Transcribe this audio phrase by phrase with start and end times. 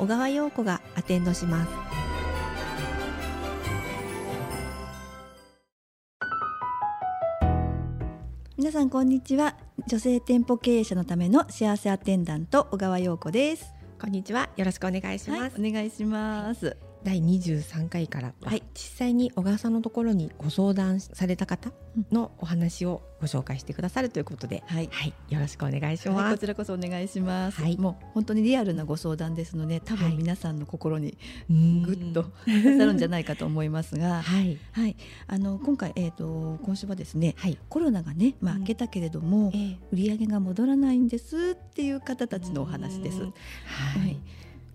[0.00, 1.70] 小川陽子がアテンドします。
[8.56, 9.58] 皆さんこんにちは。
[9.86, 13.74] 女性店舗経営者のための幸せアテンダント小川陽子です。
[14.00, 14.48] こんにちは。
[14.56, 21.72] よろしくお願いします、はい、お願いします第23回からは、い、実際に小川さんのところにご相談された方
[22.10, 31.16] のお話をご紹介してくださるということで、はい、はい、よろしくお願いします、はい、こちらこそお願いします、はい、もう本当にリアルなご相談ですので多分皆さんの心に
[31.48, 39.58] ぐっと刺さるんじゃないかと思いますが、 はい、はい、あの今回えっ、ー、と今週はですね、はい、コロナがねまあ明けたけれども、うんえ。
[39.58, 43.22] ー、売り上げが戻らないんですっていう方たちのお話です。
[43.22, 43.28] は
[44.06, 44.18] い。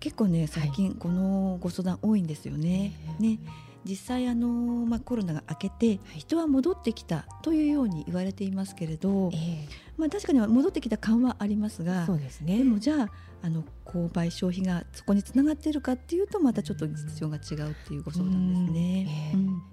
[0.00, 2.92] 結構ね最近このご相談多いんですよね。
[3.18, 3.38] ね。
[3.86, 13.08] 実際あの、まあ、コロナが明けて人は戻ってきたというように言われていますけれど、えー、まあ、確かに戻ってきた感はありますがそうですね、でもじゃあ
[13.42, 19.30] あの購買消費がそこにつながっているかっていうとまたちょっと実情が違うっていうご相談ですね。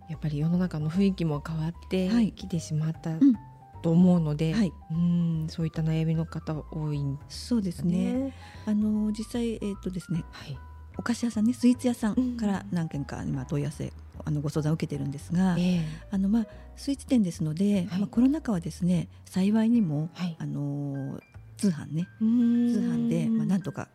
[0.10, 3.36] やっぱり世の中の雰囲気も変わってきてしまった、はいうん
[3.84, 8.34] と思うので、はい、うんそういった悩みの方多いん、ね、そうですね。
[8.66, 10.58] あの実際えっ、ー、とですね、はい、
[10.98, 13.92] お菓子屋さんねスイーツ屋さんから何件か今問い合わせ
[14.24, 16.48] あのご相談を受けてるんですが、えー、あのまあ
[16.78, 21.20] スイーツ店ですので、はい、まあコロナ禍はですね幸いにも、はい、あの
[21.58, 23.90] 通販ね通販でまあなんとか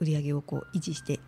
[0.00, 1.20] 売り上げをこう維持して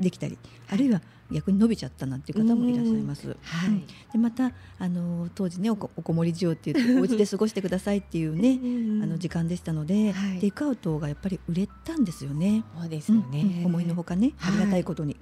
[0.00, 0.38] できたり、
[0.70, 1.00] あるいは
[1.30, 3.28] 逆に伸びちゃったなんていう方もいらっしゃいます。
[3.28, 8.58] はい、でまたあの当時ねおこおこもり需要っていう お家で過ごしてくださいっていうね
[9.02, 12.64] あの時間でしたので、はい、テイクアウトがやっぱり売れたんですよね。
[12.78, 15.16] そうですよね、うん、思いのほかねありがたいことに。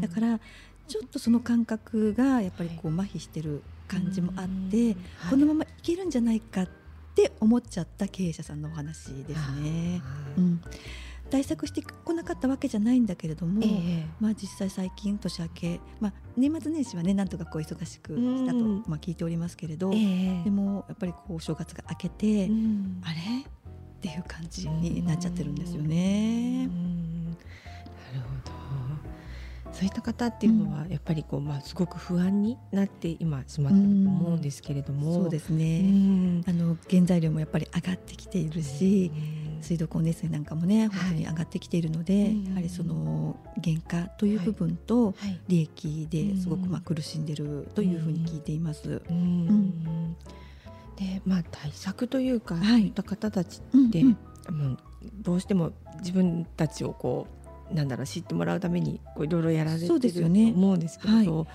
[0.00, 0.40] だから
[0.86, 4.96] ちょっとその感覚がやっぱりこう麻痺してる感じもあって、
[5.30, 6.68] このままいけるんじゃないかっ
[7.14, 10.02] て思っちゃった経営者さんのお話ですね。
[10.36, 10.60] うん
[11.30, 18.58] 対策してこなかったわけじゃないんだけれども、えー、まあ、実際最近年明け、まあ、年末年始はねなんとかこう忙しくしたと、
[18.88, 23.42] まあ、聞いておりますけれど、えー、でもやっぱりこう正月が明けて、あれ？
[23.42, 23.46] っ
[24.00, 26.66] ていう感じになっちゃってるんですよね。
[26.66, 28.54] なるほど。
[29.72, 39.10] そういった方っていうのはやっぱりこう、まあ、すごく不安になって今しまってると思うんですけれども、そうですね、あの原材料もやっぱり上がってきているし、
[39.64, 45.14] 水道光熱水なんかもね本当に上がってきているので、はい、やはりその原価という部分と
[45.48, 49.02] 利益ですごくまあ苦しんでいるというふうに聞いています。
[50.96, 54.16] でまあ、対策というか、はい、そういった方たちって、うん
[54.48, 54.78] うん、
[55.22, 57.26] どうしても自分たちをこ
[57.72, 61.46] うなんだろう知ってもらうためにいろいろやられてると思うんですけど。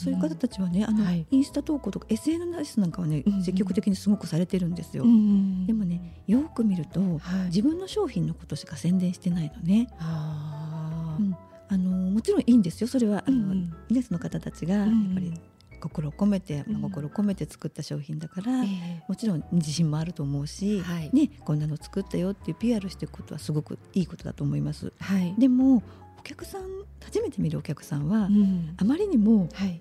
[0.00, 5.04] そういう方たちはね、あの、はい、インスタ投稿とか SNS なんかはね、うん、積極的にすごくされてるんですよ。
[5.04, 7.06] うん、でもね、よく見ると、は
[7.42, 9.88] い、自分の商品のことしか宣伝してないのね。
[9.98, 11.36] うん、
[11.68, 12.88] あのもちろんいいんですよ。
[12.88, 15.32] それはあの、うん、ねその方たちがやっぱり
[15.80, 18.68] 心を込めて、まあ、心を込めて作った商品だから、うん、
[19.08, 24.92] もちろん自信もあると思うし、はい、ね、こんなの作ったよっていう PR していくことはすごくいいことだと思います。
[25.00, 25.82] はい、でも
[26.18, 26.62] お客さん
[27.02, 29.80] 初めて見るお客さんは、うん、あまりにも、はい、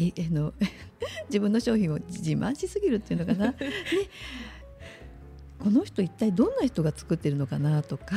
[0.00, 0.54] えあの
[1.28, 3.56] 自分の商品を自慢しすぎるっていうのかな、 ね、
[5.58, 8.16] この人一体どんな人が作ってるのかなとか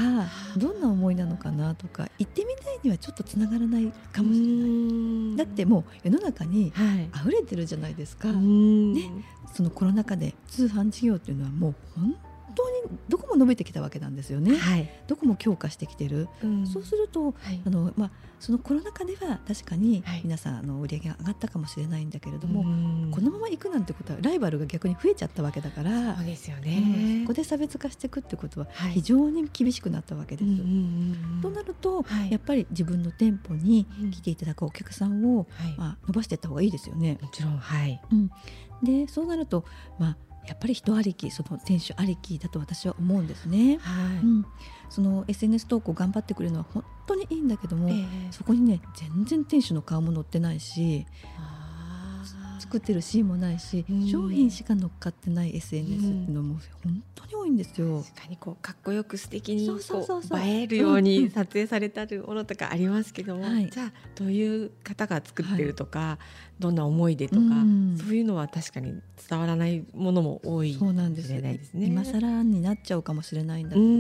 [0.57, 5.37] どんな思いなのかなとか言ってみたいにはちょっとつながらないかもしれない。
[5.37, 6.71] だってもう世の中に
[7.13, 9.11] 溢れてるじゃないですか、ね、
[9.53, 12.15] そのコロナ禍で通販事業っていうのはもう本
[13.09, 22.63] どこも伸びてきたわけなんですよね、はい、どこも強化してきてる、うん、そうすると、はい、あのまあ、そのコロナ禍では確かに皆さん、あの売り上げが上がったかもしれないんだけれども、
[23.11, 30.51] このままいくなんてことはライバルが逆に増えちゃったわけだからそうですよね、そこで差別化していくってことは非常に厳しくなったわけです。
[31.41, 35.47] となると、やっぱり自分の店舗に来ていただくお客さんを、
[35.77, 37.17] まあ、伸ばしていった方がいいですよね。
[37.21, 38.31] もちろん、はい、うん、
[38.83, 39.65] でそうなると、
[39.99, 40.17] まあ
[40.47, 43.79] やっぱり人ありきその店主ありきだと私は思うんですね。
[43.81, 44.45] はい、うん、
[44.89, 51.05] その SNS 投稿頑張ってくれるのは本当にいいんだけども、えー、そこにね全然店主の顔も載ってないし
[52.73, 58.01] 作ってるシーンもないし、商品しか乗っかってない SNS っていうのも本当に多いんですよ。
[58.01, 66.17] 確かにこうかっこよく素敵に映えるように撮影されたるものとかありますけども、じゃあどういう方が作ってるとか、は
[66.59, 67.41] い、どんな思いでとか、
[68.03, 68.99] そういうのは確かに
[69.29, 71.59] 伝わらないものも多いそうなんですね。
[71.75, 73.91] 今更になっちゃうかもしれないんだけどね。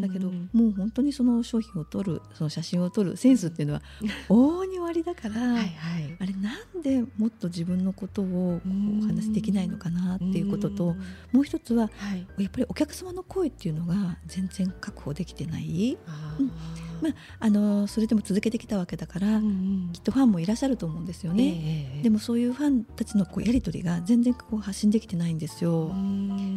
[0.00, 3.82] だけどもう本当にその商品を撮るその写真を撮るセンスっていうのは
[4.28, 8.60] 往々に割だから、はいはい、あれなんでもっと自分のことを
[9.02, 10.96] お話できないのかなっていうことと
[11.32, 15.98] もう一つは、はい、やっぱりお客様の声っていうのが全然確保できてない。
[16.38, 25.92] うんまあ、あのそれでも続けてきたわけだから、うんうん、きっとファンもいらっしゃると思うんですよね、えー、でもそういうファンたちのこうやり取りが全然こう発信できてないんですよ。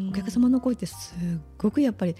[0.09, 2.15] お客様の声ってすっごくやっぱり、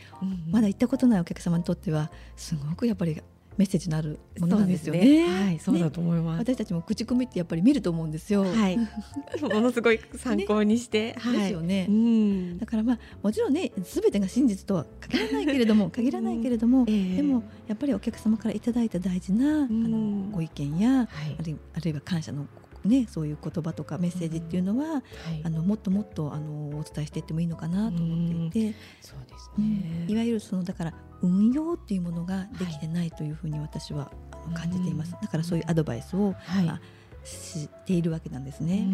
[0.49, 3.21] まだ行ったことないお客様にとってはすごくやっぱり
[3.61, 5.05] メッセージのあるものなんですよね。
[5.05, 5.45] ね。
[5.45, 8.43] はい、そうだと思います、ね、私たちも口コミってやっぱり見ると思うんですよ。
[8.43, 8.77] はい、
[9.39, 11.15] ものすごい参考にして、ね。
[11.19, 11.85] はい、ですよね。
[11.87, 16.89] うん、だからまあもちろんねすべてが真実とは限らないけれども限らないけれども、うん。
[16.89, 21.07] えー、でもやっぱりお客様からいただいた大事な、あのご意見や、はい、
[21.39, 22.47] あるあるいは感謝の
[22.83, 24.91] ね、そういう言葉とかメッセージっていうのは、うん。
[24.93, 25.01] はい、
[25.43, 34.11] あのもっともっとあのお伝えしていってもいいのかなと思っていて、そうですね、いわゆるそのだから運用っていうものができてないというふうに私は
[34.53, 35.11] 感じています。
[35.21, 36.81] だからそういうアドバイスを、はいまあ、
[37.23, 38.87] しているわけなんですね。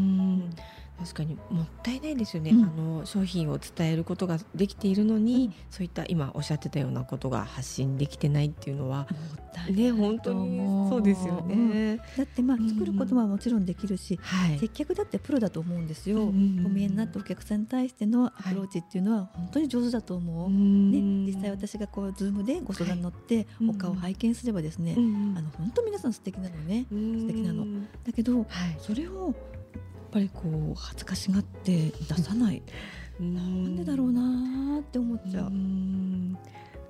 [1.00, 9.08] 確かにもったいないですよね、うん、あの商品を伝えることができているのに、うん、そういった今おっしゃってたようなことが発信できてないっていうのは
[9.70, 14.20] ね本当にそうですよね、うん、だってまあ作ることはもちろんできるし、
[14.60, 26.86] 接客だってプロだと思うんですよ、お見えになったお客さんに対してのアプローチっていうのは本当に上手だと思う、ね、実際私がこうズームでご相談に乗ってお顔を拝見すればですね、あの本当皆さん素敵なのね。
[26.90, 27.66] 素敵なの。
[28.06, 28.46] だけど、
[28.80, 29.34] それをやっ
[30.18, 32.64] ぱりこう恥ずかしがって出さない。
[33.20, 35.52] なんでだろうなって思っちゃう。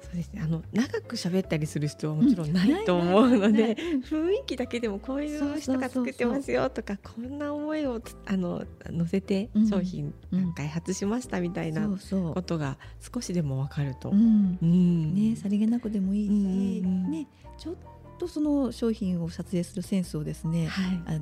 [0.01, 0.41] そうですね。
[0.43, 10.13] あの長く喋ったりする必要はもちろんないと思うので、雰囲気だけでもこういう人が作ってますよとか、こんな思いをあの載せて商品
[10.55, 12.77] 開発しましたみたいなことが
[13.13, 17.27] 少しでもわかると、ねさりげなくでもいいし、ね
[17.57, 17.75] ちょっ
[18.17, 21.21] とその商品を撮影するセンスをですね、はい、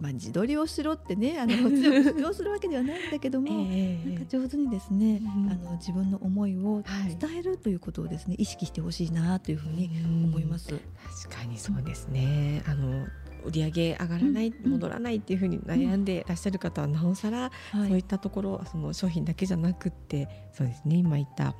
[0.00, 6.82] まあ、自撮りをしろってねあのもちろん主張するわけではないんだけども、 えー、なんか上手にですね、うん、あの自分の思いを
[7.20, 10.68] 伝えるということをですね、意識してほしいなというふうに思います。
[10.68, 13.06] 確かにそうですね、あの
[13.44, 21.54] 売り上げ上がらない、うん、戻らないっていうふうに悩んでいらっしゃる方はなおさら、うん、そういったところその商品だけじゃなくってそうですね今言った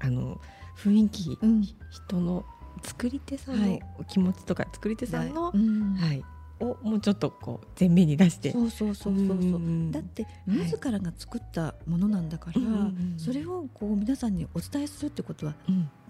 [0.00, 0.40] あの
[0.76, 2.44] 雰囲気、うん、人の
[2.82, 6.24] 作り手さんの気持ちとか、はい、作り手さんの、はい、はい
[6.60, 8.52] をもうちょっとこう前面に出して。
[8.52, 9.60] そうそうそうそうそう。
[9.90, 15.54] だって自らが作ったものなんだから、はい、それをこう皆さんにお伝えするってことは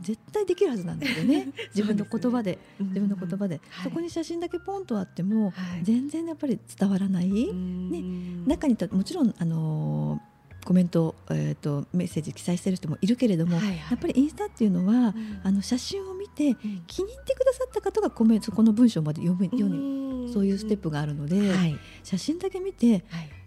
[0.01, 2.59] 絶対できるはずなんだよね、自分の言葉で。
[2.81, 5.53] 自分の言葉で、そこに写真だけポンとあっても、
[5.83, 8.03] 全然やっぱり伝わらない、ね、
[8.47, 10.34] 中にもちろんあのー
[10.65, 16.57] コメント、えーと、メッセージ記載してる人もいるけれども、はいはい、やっぱりインスタっていうのは、うん、あの写真を見て、
[16.87, 23.01] 気に入ってくださった方がコメントこの文章まで読むようにそういうステップがあるので、はい、写真だけ見て、はい、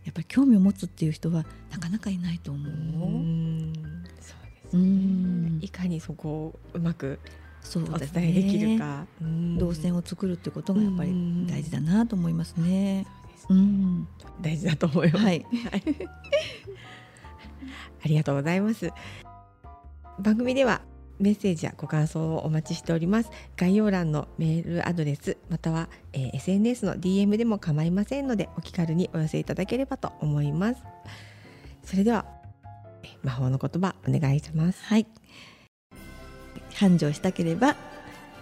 [0.06, 2.72] やっぱり興味を持つっていう人はなかなかいないと思う。
[2.72, 2.74] う
[4.22, 5.58] そうですね。
[5.62, 7.20] いかにそこをうまく
[7.76, 13.08] お伝えできるか、ね、動線を作るってことがやっぱり大事だなと思いますね。
[13.50, 14.08] うん、
[14.42, 15.26] 大事だと思います。
[15.26, 15.46] はい
[18.08, 18.92] ありがとうございます。
[20.18, 20.82] 番組では
[21.20, 23.30] メッセージやご感想をお待ちしております。
[23.58, 30.82] 概要欄のメールアドレスまたは、えー、SNS の DM でも構いませんのでお気軽にお寄せいただければと思います。
[31.84, 32.26] それでは
[33.24, 34.82] 魔法の言葉お願いします。
[34.86, 35.08] はい。
[36.76, 37.76] 繁盛したければ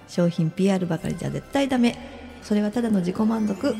[0.08, 1.98] 商品 PR ばかりじゃ絶対ダメ。
[2.44, 3.76] それはただの自己満足。